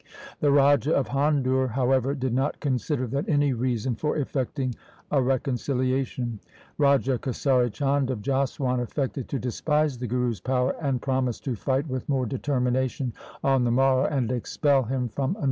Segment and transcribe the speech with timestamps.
[0.39, 4.73] The Raja of Handur, however, did not consider that any reason for effecting
[5.11, 6.39] a reconcilia tion.
[6.79, 11.85] Raja Kesari Chand of Jaswan affected to despise the Guru's power, and promised to fight
[11.87, 15.39] with more determination on the morrow and expel him from Anandpur.